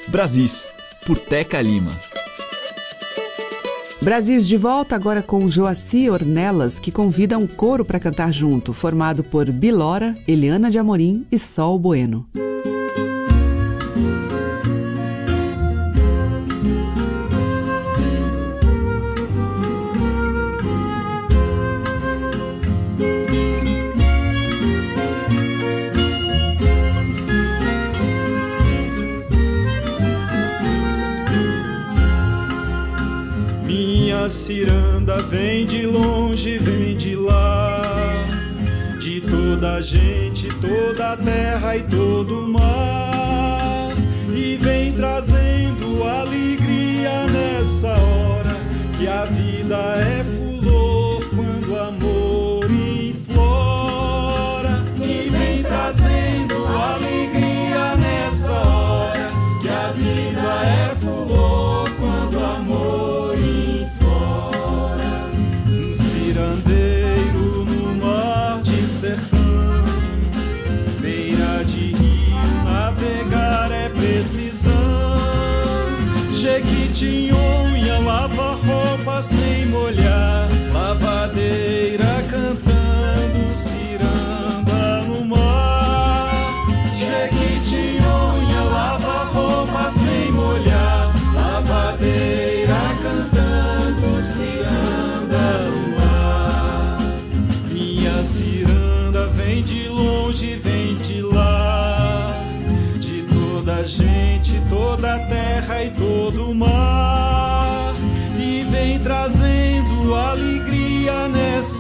Brasis, 0.10 0.67
por 1.06 1.17
Teca 1.17 1.62
Lima. 1.62 1.91
Brasis 4.02 4.45
de 4.45 4.58
volta 4.58 4.93
agora 4.93 5.21
com 5.21 5.49
Joaci 5.49 6.10
Ornelas, 6.10 6.82
que 6.82 6.91
convida 6.91 7.38
um 7.38 7.47
coro 7.47 7.86
para 7.86 7.97
cantar 7.97 8.34
junto, 8.34 8.73
formado 8.73 9.23
por 9.23 9.49
Bilora, 9.49 10.17
Eliana 10.28 10.69
de 10.69 10.78
Amorim 10.78 11.26
e 11.32 11.39
Sol 11.39 11.80
Bueno. 11.80 12.28
A 34.23 34.29
ciranda 34.29 35.17
vem 35.17 35.65
de 35.65 35.86
longe, 35.86 36.57
vem 36.57 36.95
de 36.95 37.13
lá, 37.13 37.81
de 38.97 39.19
toda 39.19 39.73
a 39.73 39.81
gente, 39.81 40.47
toda 40.62 41.12
a 41.12 41.17
terra 41.17 41.75
e 41.75 41.83
todo 41.83 42.45
o 42.45 42.47
mar, 42.47 43.89
e 44.33 44.55
vem 44.55 44.93
trazendo 44.93 46.05
alegria 46.05 47.25
nessa 47.33 47.89
hora 47.89 48.55
que 48.97 49.05
a 49.09 49.25
vida 49.25 49.75
é 49.99 50.23
fulor 50.23 51.25
quando 51.36 51.73
o 51.73 51.79
amor 51.81 52.71
inflora, 52.71 53.25
e 55.01 55.29
vem 55.29 55.63
trazendo 55.63 56.42
Jequitinhonha 77.03 77.99
lava 77.99 78.55
roupa 78.55 79.21
sem 79.21 79.65
molhar, 79.65 80.47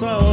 nessa 0.03 0.17
hora 0.17 0.32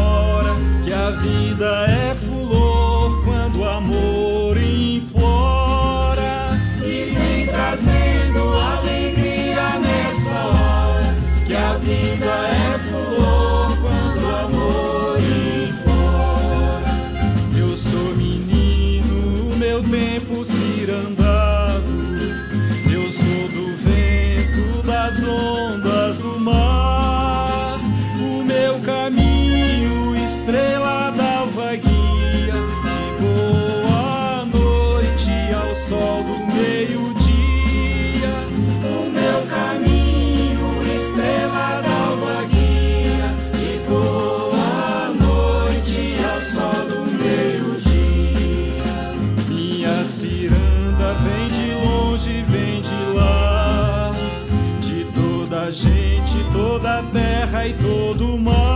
terra 57.04 57.66
e 57.66 57.74
todo 57.74 58.34
o 58.34 58.38
mar. 58.38 58.69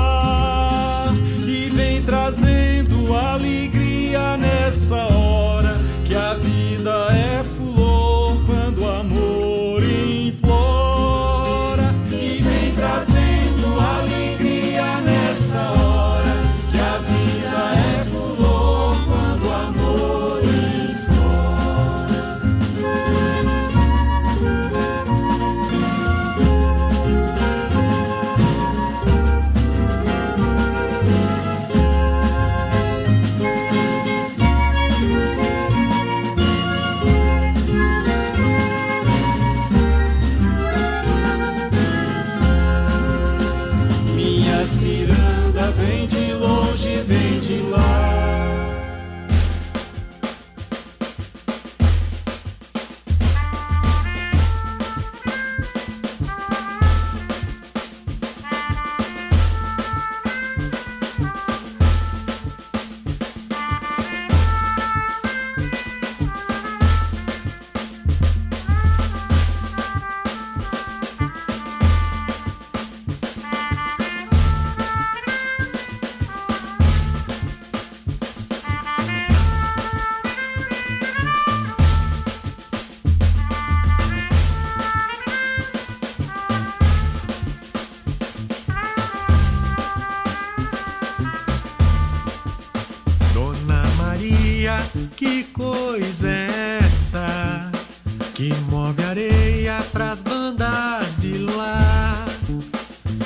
move 98.71 99.03
areia 99.05 99.83
pras 99.93 100.23
bandas 100.23 101.07
de 101.19 101.39
lá. 101.39 102.27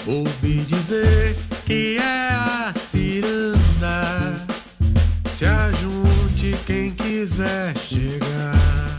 Ouvi 0.06 0.58
dizer 0.64 1.36
que 1.66 1.98
é 1.98 2.30
a 2.30 2.72
ciranda. 2.72 4.46
Se 5.26 5.44
ajunte 5.44 6.56
quem 6.66 6.90
quiser 6.92 7.76
chegar. 7.78 8.98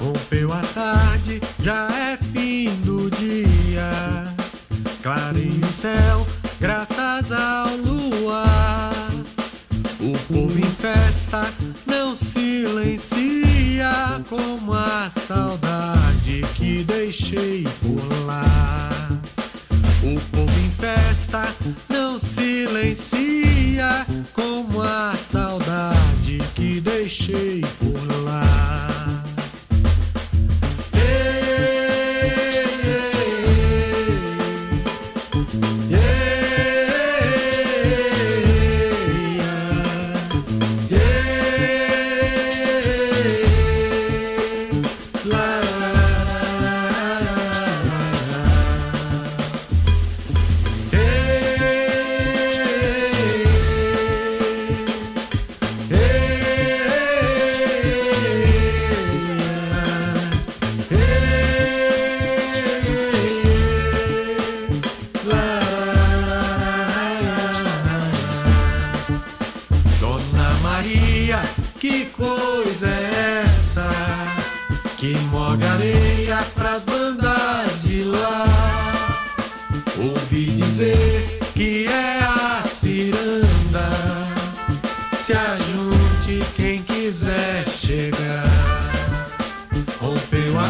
Rompeu 0.00 0.52
a 0.52 0.62
tarde, 0.74 1.40
já 1.60 1.88
é 1.88 2.16
fim 2.16 2.70
do 2.84 3.10
dia. 3.10 4.34
Clareia 5.02 5.66
o 5.68 5.72
céu, 5.72 6.26
graças 6.60 7.32
ao 7.32 7.76
luar. 7.76 8.92
O 10.00 10.16
povo 10.32 10.58
em 10.58 10.70
festa 10.80 11.52
não 11.86 12.14
silencia 12.14 13.57
dia 13.78 14.20
como 14.28 14.74
a 14.74 15.08
saudade 15.08 16.42
que 16.56 16.82
deixei 16.82 17.64
por 17.80 18.26
lá. 18.26 18.90
O 20.02 20.20
povo 20.32 20.58
em 20.58 20.70
festa 20.70 21.46
não 21.88 22.18
silencia 22.18 24.04
como 24.32 24.82
a 24.82 25.14
saudade 25.16 26.40
que 26.56 26.80
deixei 26.80 27.62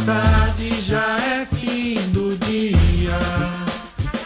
tarde 0.04 0.80
já 0.80 1.18
é 1.18 1.46
fim 1.46 2.00
do 2.12 2.36
dia. 2.38 3.18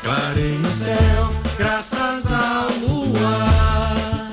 Clarei 0.03 0.59
o 0.59 0.69
céu, 0.69 1.33
graças 1.57 2.31
ao 2.31 2.71
luar. 2.81 4.33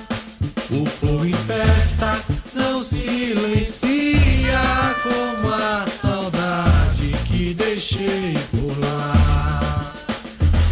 O 0.71 0.83
povo 0.99 1.25
em 1.25 1.33
festa 1.33 2.19
não 2.53 2.81
silencia 2.81 4.61
como 5.03 5.53
a 5.53 5.85
saudade 5.87 7.13
que 7.25 7.53
deixei 7.53 8.37
por 8.51 8.77
lá. 8.79 9.93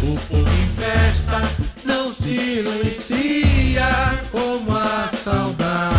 O 0.02 0.16
povo 0.28 0.48
em 0.48 0.68
festa 0.80 1.42
não 1.84 2.10
silencia 2.12 3.88
como 4.30 4.76
a 4.76 5.08
saudade. 5.12 5.97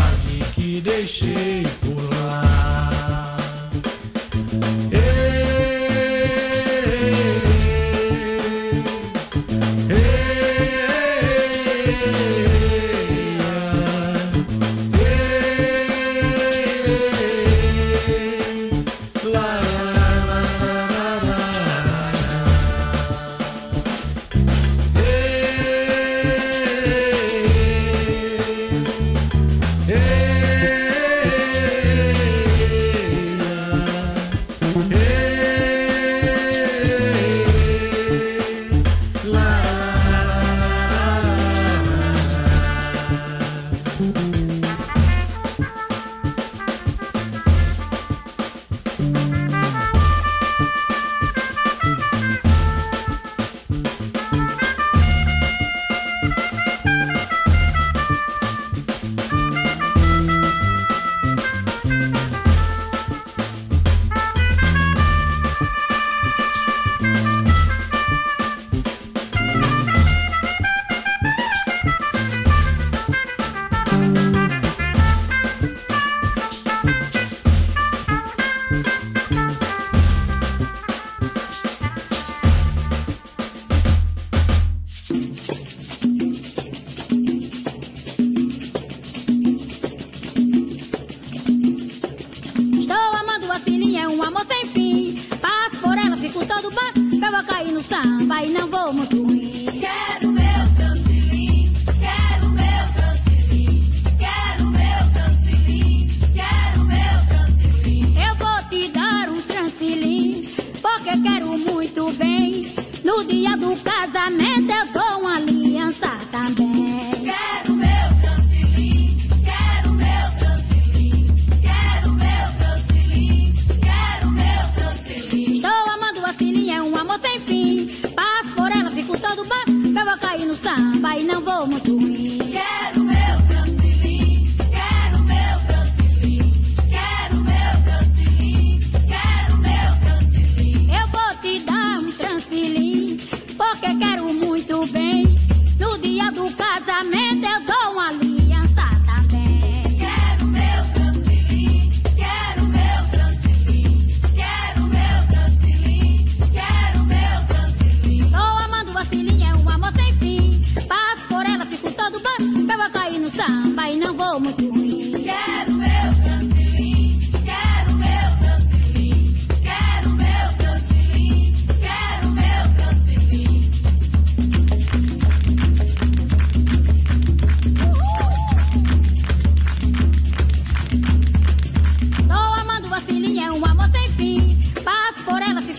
não 98.49 98.67
vou 98.67 98.93
muito 98.93 99.28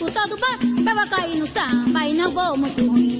O 0.01 0.11
todo 0.11 0.31
do 0.31 0.83
pé 0.83 0.95
vai 0.95 1.09
cair 1.09 1.37
no 1.37 1.47
samba 1.47 2.07
e 2.07 2.15
não 2.15 2.31
vou 2.31 2.57
muito 2.57 2.83
ruim. 2.87 3.20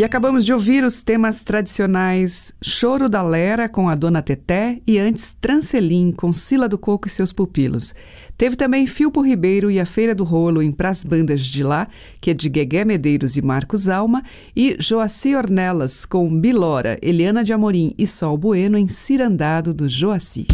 E 0.00 0.04
acabamos 0.04 0.46
de 0.46 0.52
ouvir 0.54 0.82
os 0.82 1.02
temas 1.02 1.44
tradicionais 1.44 2.54
Choro 2.62 3.06
da 3.06 3.20
Lera 3.20 3.68
com 3.68 3.86
a 3.86 3.94
Dona 3.94 4.22
Teté 4.22 4.80
e 4.86 4.98
antes 4.98 5.36
Trancelim 5.38 6.10
com 6.10 6.32
Sila 6.32 6.66
do 6.66 6.78
Coco 6.78 7.06
e 7.06 7.10
seus 7.10 7.34
pupilos. 7.34 7.94
Teve 8.38 8.56
também 8.56 8.86
Filpo 8.86 9.20
Ribeiro 9.20 9.70
e 9.70 9.78
a 9.78 9.84
Feira 9.84 10.14
do 10.14 10.24
Rolo 10.24 10.62
em 10.62 10.72
Pras 10.72 11.04
Bandas 11.04 11.42
de 11.42 11.62
Lá, 11.62 11.86
que 12.18 12.30
é 12.30 12.34
de 12.34 12.48
Guegué 12.48 12.82
Medeiros 12.82 13.36
e 13.36 13.42
Marcos 13.42 13.90
Alma, 13.90 14.22
e 14.56 14.74
Joaci 14.78 15.36
Ornelas 15.36 16.06
com 16.06 16.34
Bilora, 16.34 16.98
Eliana 17.02 17.44
de 17.44 17.52
Amorim 17.52 17.94
e 17.98 18.06
Sol 18.06 18.38
Bueno 18.38 18.78
em 18.78 18.88
Cirandado 18.88 19.74
do 19.74 19.86
Joaci. 19.86 20.46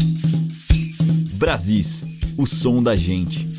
Brasis, 1.35 2.05
o 2.37 2.49
som 2.49 2.83
da 2.83 2.97
gente. 2.97 3.56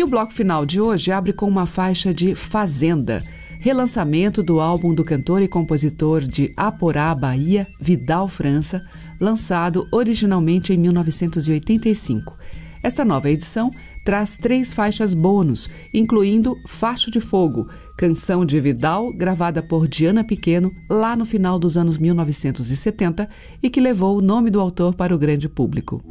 E 0.00 0.02
o 0.02 0.06
bloco 0.06 0.32
final 0.32 0.64
de 0.64 0.80
hoje 0.80 1.12
abre 1.12 1.30
com 1.30 1.46
uma 1.46 1.66
faixa 1.66 2.14
de 2.14 2.34
Fazenda, 2.34 3.22
relançamento 3.58 4.42
do 4.42 4.58
álbum 4.58 4.94
do 4.94 5.04
cantor 5.04 5.42
e 5.42 5.46
compositor 5.46 6.22
de 6.22 6.54
Aporá, 6.56 7.14
Bahia, 7.14 7.66
Vidal 7.78 8.26
França, 8.26 8.82
lançado 9.20 9.86
originalmente 9.92 10.72
em 10.72 10.78
1985. 10.78 12.34
Esta 12.82 13.04
nova 13.04 13.28
edição 13.28 13.70
traz 14.02 14.38
três 14.38 14.72
faixas 14.72 15.12
bônus, 15.12 15.68
incluindo 15.92 16.56
Facho 16.66 17.10
de 17.10 17.20
Fogo, 17.20 17.68
canção 17.98 18.46
de 18.46 18.58
Vidal 18.58 19.12
gravada 19.12 19.62
por 19.62 19.86
Diana 19.86 20.24
Pequeno 20.24 20.72
lá 20.88 21.14
no 21.14 21.26
final 21.26 21.58
dos 21.58 21.76
anos 21.76 21.98
1970 21.98 23.28
e 23.62 23.68
que 23.68 23.82
levou 23.82 24.16
o 24.16 24.22
nome 24.22 24.48
do 24.48 24.62
autor 24.62 24.94
para 24.94 25.14
o 25.14 25.18
grande 25.18 25.46
público. 25.46 26.02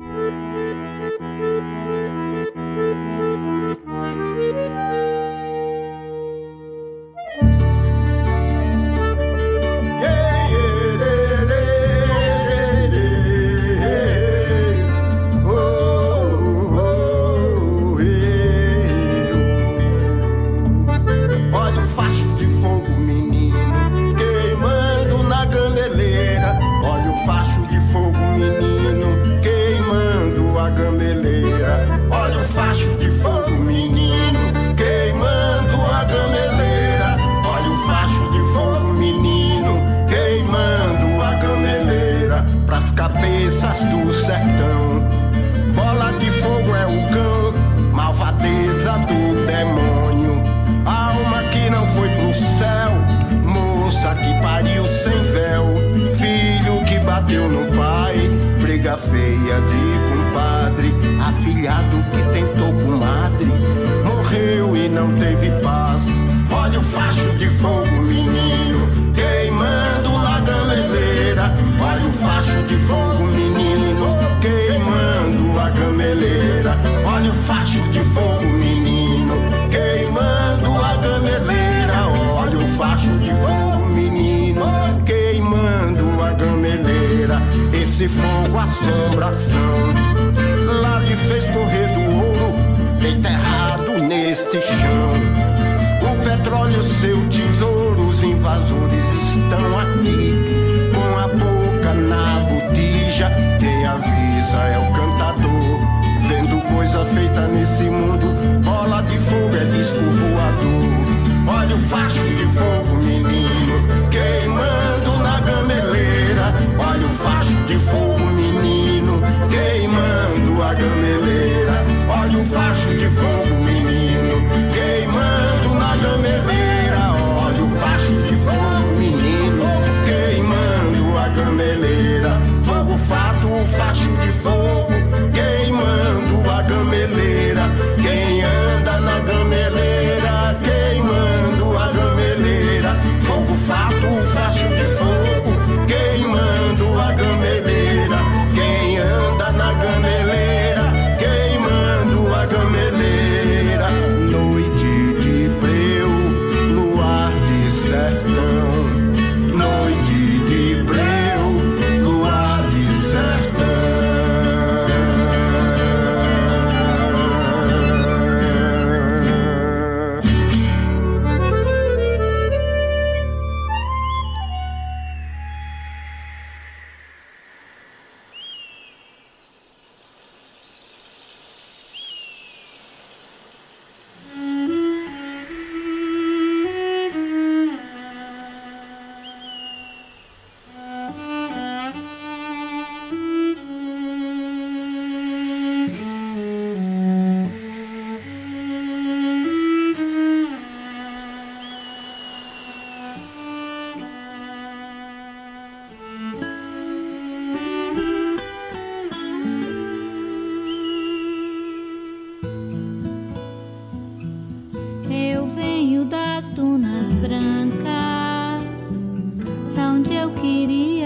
Lixo, 220.04 220.14
eu 220.14 220.30
sou 220.30 220.99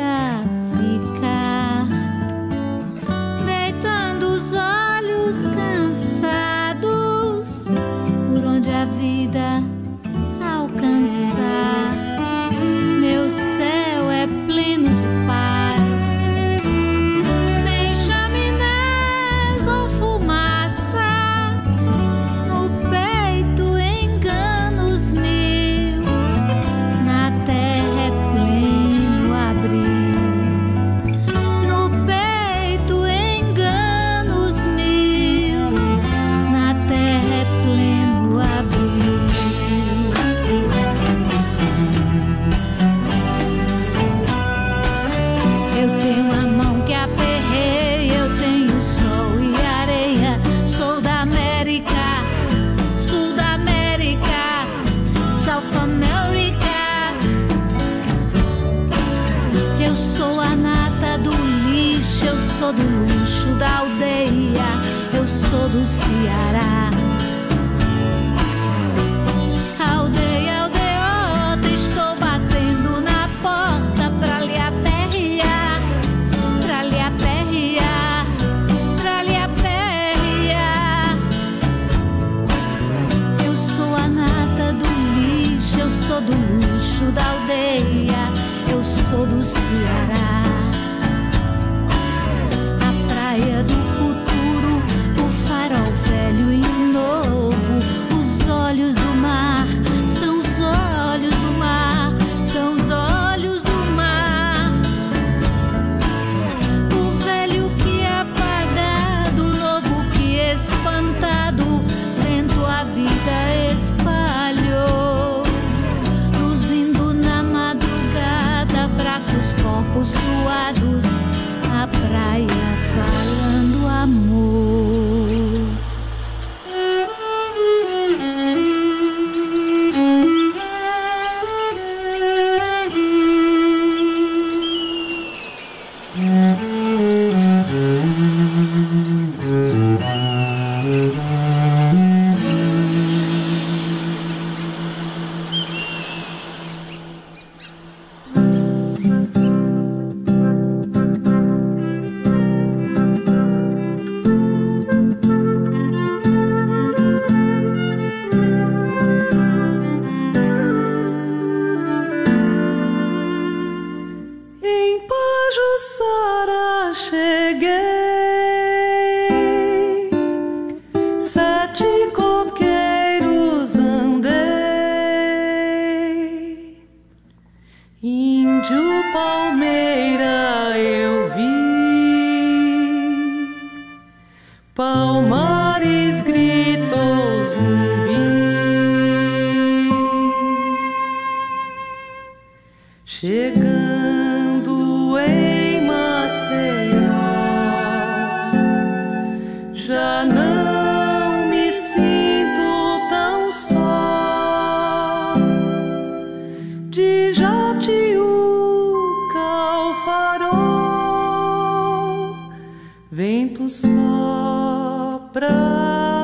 vento 213.13 213.69
sopra 213.69 215.47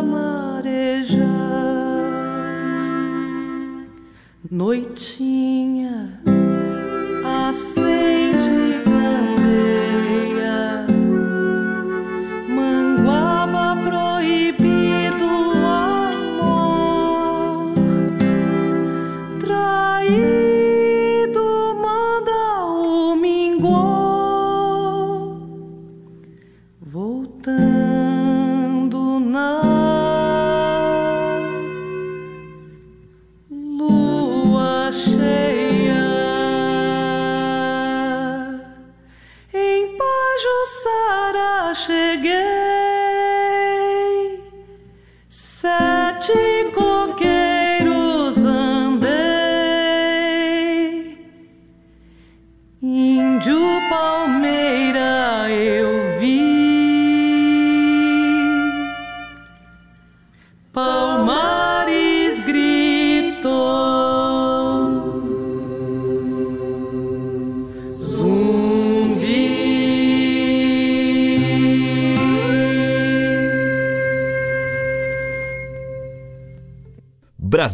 marejar, 0.01 1.19
noitinha. 4.49 5.78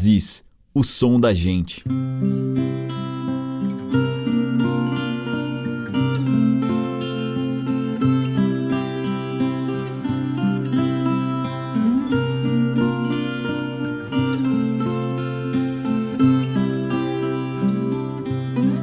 Aziz, 0.05 0.43
o 0.71 0.83
som 0.83 1.19
da 1.19 1.33
gente. 1.33 1.83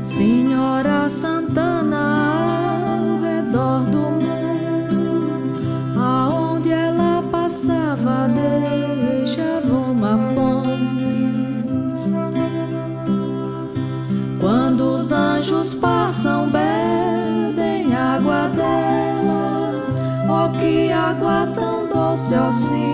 Senhora 0.02 1.08
Santa 1.08 1.61
fosse 22.12 22.34
assim. 22.34 22.91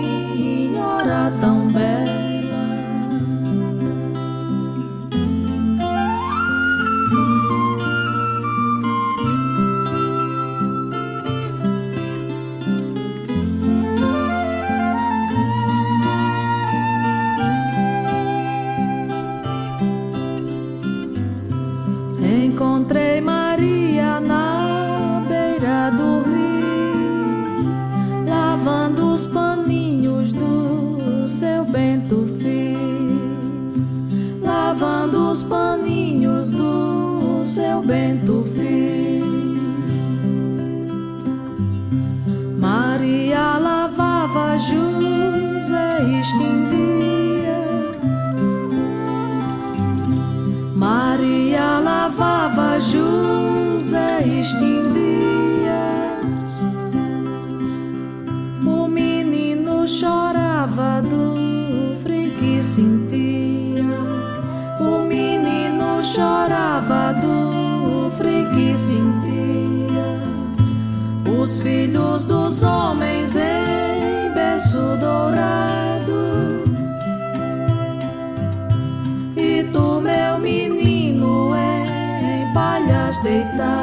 deitar. 83.29 83.78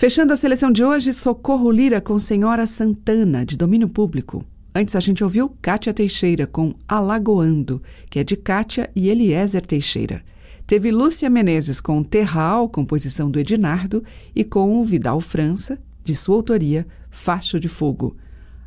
Fechando 0.00 0.32
a 0.32 0.36
seleção 0.36 0.72
de 0.72 0.82
hoje, 0.82 1.12
Socorro 1.12 1.70
Lira 1.70 2.00
com 2.00 2.18
Senhora 2.18 2.64
Santana, 2.64 3.44
de 3.44 3.54
domínio 3.54 3.86
público. 3.86 4.42
Antes 4.74 4.96
a 4.96 5.00
gente 5.00 5.22
ouviu 5.22 5.54
Kátia 5.60 5.92
Teixeira 5.92 6.46
com 6.46 6.74
Alagoando, 6.88 7.82
que 8.08 8.18
é 8.18 8.24
de 8.24 8.34
Kátia 8.34 8.90
e 8.96 9.10
Eliezer 9.10 9.60
Teixeira. 9.60 10.22
Teve 10.66 10.90
Lúcia 10.90 11.28
Menezes 11.28 11.82
com 11.82 12.02
Terral, 12.02 12.66
composição 12.66 13.30
do 13.30 13.38
Edinardo, 13.38 14.02
e 14.34 14.42
com 14.42 14.82
Vidal 14.82 15.20
França, 15.20 15.78
de 16.02 16.16
sua 16.16 16.36
autoria, 16.36 16.86
Facho 17.10 17.60
de 17.60 17.68
Fogo. 17.68 18.16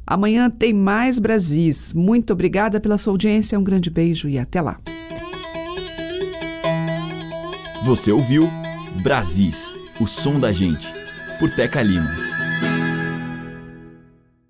Amanhã 0.05 0.51
tem 0.51 0.71
mais 0.71 1.17
Brasis. 1.17 1.93
Muito 1.93 2.31
obrigada 2.31 2.79
pela 2.79 2.99
sua 2.99 3.11
audiência, 3.11 3.57
um 3.57 3.63
grande 3.63 3.89
beijo 3.89 4.29
e 4.29 4.37
até 4.37 4.61
lá. 4.61 4.79
Você 7.83 8.11
ouviu 8.11 8.47
Brasis, 9.01 9.73
o 9.99 10.05
som 10.05 10.39
da 10.39 10.51
gente, 10.51 11.02
por 11.43 11.51
Teca 11.51 11.83
Lima. 11.83 12.32